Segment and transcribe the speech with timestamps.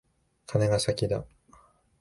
[0.47, 1.25] カネが先だ。